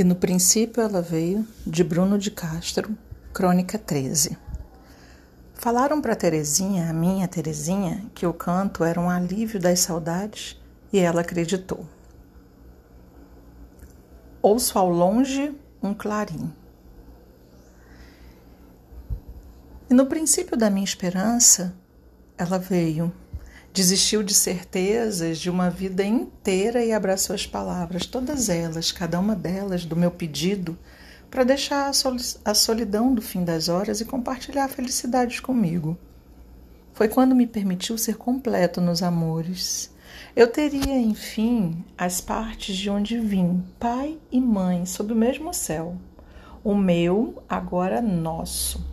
E 0.00 0.04
no 0.04 0.14
princípio 0.14 0.82
ela 0.82 1.02
veio, 1.02 1.46
de 1.66 1.84
Bruno 1.84 2.16
de 2.16 2.30
Castro, 2.30 2.96
Crônica 3.34 3.78
13. 3.78 4.34
Falaram 5.52 6.00
para 6.00 6.16
Terezinha, 6.16 6.88
a 6.88 6.92
minha 6.94 7.28
Terezinha, 7.28 8.06
que 8.14 8.26
o 8.26 8.32
canto 8.32 8.82
era 8.82 8.98
um 8.98 9.10
alívio 9.10 9.60
das 9.60 9.80
saudades 9.80 10.58
e 10.90 10.98
ela 10.98 11.20
acreditou. 11.20 11.86
Ouço 14.40 14.78
ao 14.78 14.88
longe 14.88 15.54
um 15.82 15.92
clarim. 15.92 16.50
E 19.90 19.92
no 19.92 20.06
princípio 20.06 20.56
da 20.56 20.70
minha 20.70 20.82
esperança, 20.82 21.74
ela 22.38 22.58
veio 22.58 23.12
Desistiu 23.72 24.24
de 24.24 24.34
certezas 24.34 25.38
de 25.38 25.48
uma 25.48 25.70
vida 25.70 26.04
inteira 26.04 26.84
e 26.84 26.92
abraçou 26.92 27.34
as 27.34 27.46
palavras, 27.46 28.04
todas 28.04 28.48
elas, 28.48 28.90
cada 28.90 29.20
uma 29.20 29.36
delas, 29.36 29.84
do 29.84 29.94
meu 29.94 30.10
pedido, 30.10 30.76
para 31.30 31.44
deixar 31.44 31.88
a 32.44 32.54
solidão 32.54 33.14
do 33.14 33.22
fim 33.22 33.44
das 33.44 33.68
horas 33.68 34.00
e 34.00 34.04
compartilhar 34.04 34.66
felicidades 34.66 35.38
comigo. 35.38 35.96
Foi 36.92 37.06
quando 37.06 37.32
me 37.32 37.46
permitiu 37.46 37.96
ser 37.96 38.16
completo 38.16 38.80
nos 38.80 39.04
amores. 39.04 39.94
Eu 40.34 40.48
teria, 40.48 40.98
enfim, 40.98 41.84
as 41.96 42.20
partes 42.20 42.76
de 42.76 42.90
onde 42.90 43.20
vim, 43.20 43.62
pai 43.78 44.18
e 44.32 44.40
mãe, 44.40 44.84
sob 44.84 45.12
o 45.12 45.16
mesmo 45.16 45.54
céu. 45.54 45.96
O 46.64 46.74
meu, 46.74 47.40
agora 47.48 48.02
nosso 48.02 48.89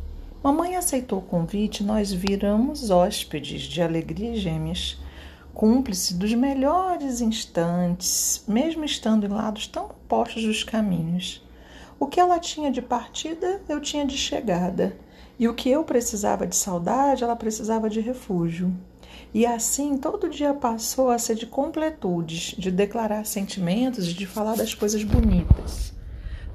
Mamãe 0.48 0.78
aceitou 0.78 1.20
o 1.20 1.24
convite 1.24 1.84
e 1.84 1.86
nós 1.86 2.14
viramos 2.14 2.90
hóspedes 2.90 3.64
de 3.64 3.82
alegria 3.82 4.34
gêmeas, 4.34 4.98
cúmplice 5.54 6.14
dos 6.14 6.34
melhores 6.34 7.20
instantes, 7.20 8.46
mesmo 8.48 8.86
estando 8.86 9.26
em 9.26 9.30
lados 9.30 9.68
tão 9.68 9.88
opostos 9.88 10.46
dos 10.46 10.64
caminhos. 10.64 11.46
O 12.00 12.08
que 12.08 12.18
ela 12.18 12.40
tinha 12.40 12.72
de 12.72 12.82
partida, 12.82 13.62
eu 13.68 13.82
tinha 13.82 14.06
de 14.06 14.18
chegada, 14.18 14.96
e 15.38 15.50
o 15.50 15.54
que 15.54 15.70
eu 15.70 15.84
precisava 15.84 16.48
de 16.48 16.56
saudade, 16.56 17.26
ela 17.26 17.36
precisava 17.36 17.90
de 17.90 18.00
refúgio. 18.00 18.74
E 19.34 19.46
assim 19.46 19.98
todo 19.98 20.30
dia 20.30 20.54
passou 20.54 21.12
a 21.12 21.20
ser 21.20 21.36
de 21.36 21.46
completudes, 21.46 22.56
de 22.58 22.72
declarar 22.72 23.26
sentimentos 23.26 24.08
e 24.08 24.14
de 24.14 24.26
falar 24.26 24.56
das 24.56 24.74
coisas 24.74 25.04
bonitas. 25.04 25.92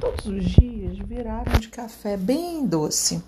Todos 0.01 0.25
os 0.25 0.45
dias 0.47 0.99
viraram 1.01 1.61
de 1.61 1.69
café 1.69 2.17
bem 2.17 2.67
doce 2.67 3.23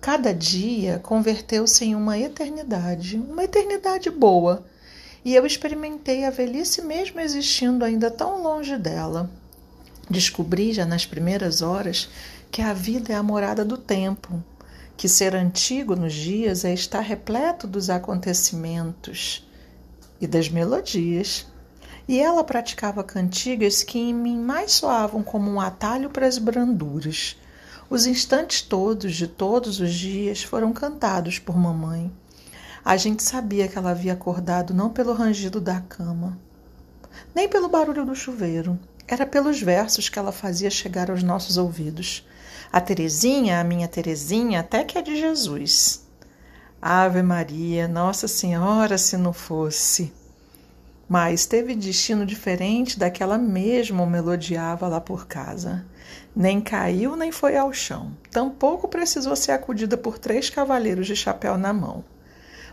Cada 0.00 0.32
dia 0.32 0.98
converteu-se 1.02 1.84
em 1.84 1.94
uma 1.94 2.18
eternidade, 2.18 3.18
uma 3.18 3.44
eternidade 3.44 4.08
boa, 4.08 4.64
e 5.22 5.34
eu 5.34 5.44
experimentei 5.44 6.24
a 6.24 6.30
velhice 6.30 6.80
mesmo 6.80 7.20
existindo 7.20 7.84
ainda 7.84 8.10
tão 8.10 8.42
longe 8.42 8.78
dela. 8.78 9.30
Descobri 10.08 10.72
já 10.72 10.86
nas 10.86 11.04
primeiras 11.04 11.60
horas 11.60 12.08
que 12.50 12.62
a 12.62 12.72
vida 12.72 13.12
é 13.12 13.16
a 13.16 13.22
morada 13.22 13.62
do 13.62 13.76
tempo, 13.76 14.42
que 14.96 15.06
ser 15.06 15.36
antigo 15.36 15.94
nos 15.94 16.14
dias 16.14 16.64
é 16.64 16.72
estar 16.72 17.00
repleto 17.00 17.66
dos 17.66 17.90
acontecimentos 17.90 19.46
e 20.18 20.26
das 20.26 20.48
melodias. 20.48 21.46
E 22.08 22.18
ela 22.18 22.42
praticava 22.42 23.04
cantigas 23.04 23.82
que 23.82 23.98
em 23.98 24.14
mim 24.14 24.38
mais 24.38 24.72
soavam 24.72 25.22
como 25.22 25.50
um 25.50 25.60
atalho 25.60 26.08
para 26.08 26.26
as 26.26 26.38
branduras 26.38 27.36
os 27.90 28.06
instantes 28.06 28.62
todos 28.62 29.16
de 29.16 29.26
todos 29.26 29.80
os 29.80 29.92
dias 29.92 30.44
foram 30.44 30.72
cantados 30.72 31.40
por 31.40 31.58
mamãe. 31.58 32.10
A 32.84 32.96
gente 32.96 33.20
sabia 33.20 33.66
que 33.66 33.76
ela 33.76 33.90
havia 33.90 34.12
acordado 34.12 34.72
não 34.72 34.90
pelo 34.90 35.12
rangido 35.12 35.60
da 35.60 35.80
cama, 35.80 36.38
nem 37.34 37.48
pelo 37.48 37.68
barulho 37.68 38.06
do 38.06 38.14
chuveiro. 38.14 38.78
Era 39.08 39.26
pelos 39.26 39.60
versos 39.60 40.08
que 40.08 40.20
ela 40.20 40.30
fazia 40.30 40.70
chegar 40.70 41.10
aos 41.10 41.24
nossos 41.24 41.56
ouvidos. 41.56 42.24
A 42.72 42.80
Terezinha, 42.80 43.60
a 43.60 43.64
minha 43.64 43.88
Terezinha, 43.88 44.60
até 44.60 44.84
que 44.84 44.96
é 44.96 45.02
de 45.02 45.18
Jesus. 45.18 46.06
Ave 46.80 47.20
Maria, 47.20 47.88
Nossa 47.88 48.28
Senhora, 48.28 48.96
se 48.96 49.16
não 49.16 49.32
fosse. 49.32 50.12
Mas 51.12 51.44
teve 51.44 51.74
destino 51.74 52.24
diferente 52.24 52.96
daquela 52.96 53.36
mesma 53.36 54.06
melodiava 54.06 54.86
lá 54.86 55.00
por 55.00 55.26
casa. 55.26 55.84
Nem 56.36 56.60
caiu, 56.60 57.16
nem 57.16 57.32
foi 57.32 57.56
ao 57.56 57.72
chão. 57.72 58.12
Tampouco 58.30 58.86
precisou 58.86 59.34
ser 59.34 59.50
acudida 59.50 59.96
por 59.96 60.20
três 60.20 60.48
cavaleiros 60.48 61.08
de 61.08 61.16
chapéu 61.16 61.58
na 61.58 61.72
mão. 61.72 62.04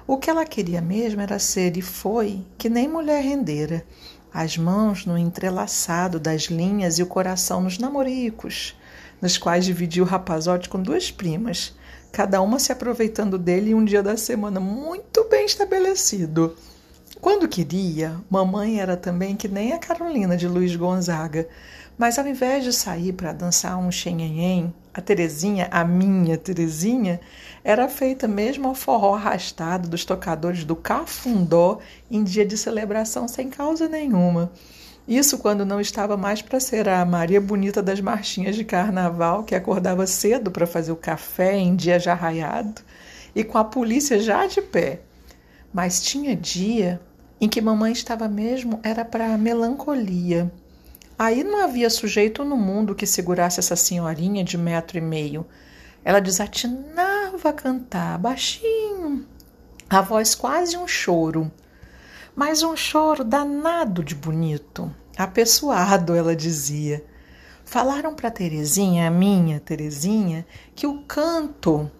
O 0.05 0.17
que 0.17 0.29
ela 0.29 0.45
queria 0.45 0.79
mesmo 0.79 1.19
era 1.19 1.39
ser, 1.39 1.77
e 1.77 1.81
foi, 1.81 2.45
que 2.59 2.69
nem 2.69 2.87
mulher 2.87 3.23
rendera, 3.23 3.83
as 4.31 4.55
mãos 4.55 5.03
no 5.03 5.17
entrelaçado 5.17 6.19
das 6.19 6.43
linhas 6.43 6.99
e 6.99 7.03
o 7.03 7.07
coração 7.07 7.59
nos 7.59 7.79
namoricos, 7.79 8.77
nos 9.19 9.35
quais 9.35 9.65
dividia 9.65 10.03
o 10.03 10.05
rapazote 10.05 10.69
com 10.69 10.79
duas 10.79 11.09
primas, 11.09 11.75
cada 12.11 12.39
uma 12.39 12.59
se 12.59 12.71
aproveitando 12.71 13.35
dele 13.39 13.71
em 13.71 13.73
um 13.73 13.83
dia 13.83 14.03
da 14.03 14.15
semana 14.15 14.59
muito 14.59 15.27
bem 15.27 15.47
estabelecido. 15.47 16.55
Quando 17.19 17.47
queria, 17.47 18.15
mamãe 18.29 18.79
era 18.79 18.95
também 18.95 19.35
que 19.35 19.47
nem 19.47 19.73
a 19.73 19.79
Carolina 19.79 20.37
de 20.37 20.47
Luiz 20.47 20.75
Gonzaga, 20.75 21.47
mas 21.97 22.19
ao 22.19 22.27
invés 22.27 22.63
de 22.63 22.71
sair 22.71 23.11
para 23.11 23.33
dançar 23.33 23.77
um 23.79 23.91
xenhenhen, 23.91 24.71
a 24.93 25.01
Terezinha, 25.01 25.67
a 25.71 25.83
minha 25.83 26.37
Terezinha, 26.37 27.19
era 27.63 27.89
feita 27.89 28.27
mesmo 28.27 28.67
ao 28.67 28.75
forró 28.75 29.15
arrastado 29.15 29.89
dos 29.89 30.05
tocadores 30.05 30.63
do 30.63 30.75
cafundó 30.75 31.79
em 32.09 32.23
dia 32.23 32.45
de 32.45 32.55
celebração 32.55 33.27
sem 33.27 33.49
causa 33.49 33.87
nenhuma. 33.89 34.51
Isso 35.07 35.39
quando 35.39 35.65
não 35.65 35.81
estava 35.81 36.15
mais 36.15 36.41
para 36.41 36.59
ser 36.59 36.87
a 36.87 37.03
Maria 37.03 37.41
Bonita 37.41 37.81
das 37.81 37.99
marchinhas 37.99 38.55
de 38.55 38.63
carnaval, 38.63 39.43
que 39.43 39.55
acordava 39.55 40.05
cedo 40.05 40.51
para 40.51 40.67
fazer 40.67 40.91
o 40.91 40.95
café 40.95 41.57
em 41.57 41.75
dia 41.75 41.99
já 41.99 42.13
raiado 42.13 42.81
e 43.33 43.43
com 43.43 43.57
a 43.57 43.63
polícia 43.63 44.19
já 44.19 44.45
de 44.45 44.61
pé. 44.61 44.99
Mas 45.73 46.01
tinha 46.01 46.35
dia 46.35 46.99
em 47.39 47.47
que 47.47 47.61
mamãe 47.61 47.91
estava 47.91 48.27
mesmo 48.27 48.79
era 48.83 49.05
para 49.05 49.37
melancolia 49.37 50.51
Aí 51.19 51.43
não 51.43 51.63
havia 51.63 51.89
sujeito 51.89 52.45
no 52.45 52.55
mundo 52.55 52.93
que 52.93 53.07
segurasse 53.07 53.59
essa 53.59 53.75
senhorinha 53.75 54.43
de 54.43 54.55
metro 54.55 54.99
e 54.99 55.01
meio. 55.01 55.47
Ela 56.05 56.21
desatinava 56.21 57.49
a 57.49 57.53
cantar, 57.53 58.19
baixinho, 58.19 59.25
a 59.89 59.99
voz 59.99 60.35
quase 60.35 60.77
um 60.77 60.87
choro, 60.87 61.51
mas 62.35 62.61
um 62.61 62.75
choro 62.75 63.23
danado 63.23 64.03
de 64.03 64.13
bonito, 64.13 64.93
apessoado, 65.17 66.13
ela 66.13 66.35
dizia. 66.35 67.03
Falaram 67.65 68.13
para 68.13 68.29
Terezinha, 68.29 69.07
a 69.07 69.11
minha 69.11 69.59
Terezinha, 69.59 70.45
que 70.75 70.85
o 70.85 71.01
canto 71.01 71.91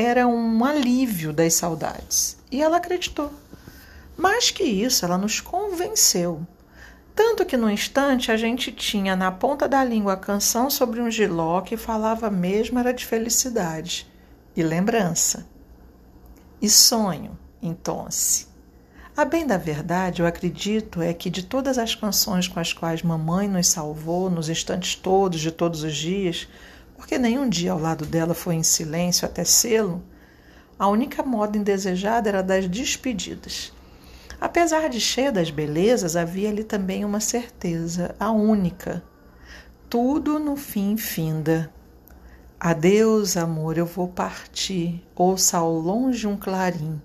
era 0.00 0.26
um 0.26 0.64
alívio 0.64 1.32
das 1.32 1.54
saudades. 1.54 2.36
E 2.50 2.62
ela 2.62 2.78
acreditou. 2.78 3.30
Mais 4.16 4.50
que 4.50 4.64
isso, 4.64 5.04
ela 5.04 5.18
nos 5.18 5.40
convenceu. 5.40 6.46
Tanto 7.14 7.44
que 7.44 7.56
no 7.56 7.70
instante 7.70 8.32
a 8.32 8.36
gente 8.36 8.72
tinha 8.72 9.14
na 9.14 9.30
ponta 9.30 9.68
da 9.68 9.84
língua 9.84 10.14
a 10.14 10.16
canção 10.16 10.70
sobre 10.70 11.00
um 11.00 11.10
giló 11.10 11.60
que 11.60 11.76
falava 11.76 12.30
mesmo 12.30 12.78
era 12.78 12.94
de 12.94 13.04
felicidade 13.04 14.10
e 14.56 14.62
lembrança. 14.62 15.46
E 16.62 16.68
sonho, 16.68 17.38
então. 17.62 18.08
A 19.16 19.24
bem 19.24 19.46
da 19.46 19.58
verdade, 19.58 20.22
eu 20.22 20.26
acredito 20.26 21.02
é 21.02 21.12
que 21.12 21.28
de 21.28 21.42
todas 21.42 21.76
as 21.76 21.94
canções 21.94 22.48
com 22.48 22.58
as 22.58 22.72
quais 22.72 23.02
mamãe 23.02 23.48
nos 23.48 23.68
salvou 23.68 24.30
nos 24.30 24.48
instantes 24.48 24.94
todos 24.94 25.40
de 25.40 25.50
todos 25.50 25.82
os 25.82 25.94
dias, 25.94 26.48
porque 27.00 27.16
nenhum 27.16 27.48
dia 27.48 27.72
ao 27.72 27.78
lado 27.78 28.04
dela 28.04 28.34
foi 28.34 28.56
em 28.56 28.62
silêncio 28.62 29.26
até 29.26 29.42
sê-lo, 29.42 30.02
a 30.78 30.86
única 30.86 31.22
moda 31.22 31.56
indesejada 31.56 32.28
era 32.28 32.42
das 32.42 32.68
despedidas. 32.68 33.72
Apesar 34.38 34.90
de 34.90 35.00
cheia 35.00 35.32
das 35.32 35.50
belezas, 35.50 36.14
havia 36.14 36.50
ali 36.50 36.62
também 36.62 37.02
uma 37.02 37.18
certeza, 37.18 38.14
a 38.20 38.30
única. 38.30 39.02
Tudo 39.88 40.38
no 40.38 40.56
fim 40.56 40.98
finda. 40.98 41.72
Adeus, 42.60 43.34
amor, 43.34 43.78
eu 43.78 43.86
vou 43.86 44.06
partir. 44.06 45.02
Ouça 45.16 45.56
ao 45.56 45.72
longe 45.72 46.26
um 46.26 46.36
clarim. 46.36 47.00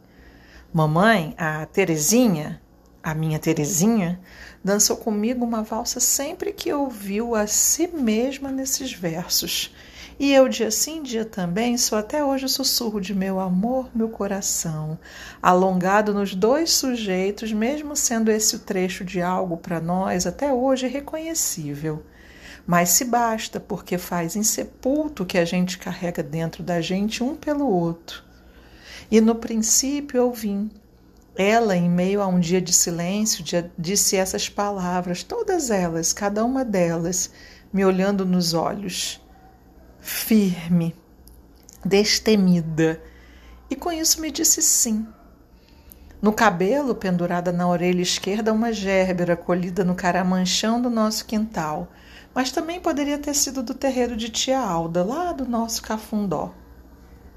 Mamãe, 0.74 1.34
a 1.38 1.66
Terezinha, 1.66 2.62
a 3.02 3.16
minha 3.16 3.40
Terezinha, 3.40 4.20
dançou 4.62 4.98
comigo 4.98 5.46
uma 5.46 5.64
valsa 5.64 6.02
sempre 6.02 6.52
que 6.52 6.74
ouviu 6.74 7.34
a 7.34 7.48
si 7.48 7.88
mesma 7.88 8.52
nesses 8.52 8.92
versos 8.92 9.74
e 10.18 10.34
eu, 10.34 10.48
dia 10.48 10.72
sim, 10.72 11.04
dia 11.04 11.26
também, 11.26 11.78
sou 11.78 11.98
até 11.98 12.24
hoje 12.24 12.46
o 12.46 12.50
sussurro 12.50 13.02
de 13.02 13.14
meu 13.14 13.40
amor, 13.40 13.90
meu 13.94 14.08
coração, 14.08 14.98
alongado 15.42 16.14
nos 16.14 16.34
dois 16.34 16.72
sujeitos, 16.72 17.52
mesmo 17.52 17.96
sendo 17.98 18.32
esse 18.32 18.56
o 18.56 18.60
trecho 18.60 19.04
de 19.04 19.22
algo 19.22 19.58
para 19.58 19.82
nós 19.82 20.26
até 20.26 20.54
hoje 20.54 20.88
reconhecível. 20.88 22.02
Mas 22.66 22.90
se 22.90 23.06
basta, 23.06 23.60
porque 23.60 23.98
faz 23.98 24.36
insepulto 24.36 25.24
o 25.24 25.26
que 25.26 25.38
a 25.38 25.46
gente 25.46 25.78
carrega 25.78 26.24
dentro 26.24 26.64
da 26.64 26.80
gente 26.80 27.22
um 27.22 27.36
pelo 27.36 27.68
outro. 27.68 28.24
E 29.12 29.20
no 29.20 29.36
princípio 29.36 30.18
eu 30.18 30.32
vim. 30.32 30.72
Ela, 31.38 31.76
em 31.76 31.90
meio 31.90 32.22
a 32.22 32.28
um 32.28 32.40
dia 32.40 32.62
de 32.62 32.72
silêncio, 32.72 33.44
disse 33.78 34.16
essas 34.16 34.48
palavras, 34.48 35.22
todas 35.22 35.70
elas, 35.70 36.14
cada 36.14 36.46
uma 36.46 36.64
delas, 36.64 37.30
me 37.74 37.84
olhando 37.84 38.26
nos 38.26 38.54
olhos, 38.54 39.22
firme, 40.06 40.96
destemida, 41.84 43.02
e 43.68 43.76
com 43.76 43.92
isso 43.92 44.22
me 44.22 44.30
disse 44.30 44.62
sim. 44.62 45.08
No 46.22 46.32
cabelo, 46.32 46.94
pendurada 46.94 47.52
na 47.52 47.68
orelha 47.68 48.04
esquerda, 48.04 48.54
uma 48.54 48.72
gérbera 48.72 49.36
colhida 49.36 49.84
no 49.84 49.96
caramanchão 49.96 50.80
do 50.80 50.92
nosso 50.92 51.26
quintal, 51.26 51.92
mas 52.36 52.52
também 52.52 52.80
poderia 52.80 53.18
ter 53.18 53.34
sido 53.34 53.64
do 53.64 53.74
terreiro 53.74 54.16
de 54.16 54.30
tia 54.30 54.60
Alda, 54.60 55.04
lá 55.04 55.32
do 55.32 55.48
nosso 55.48 55.82
cafundó. 55.82 56.54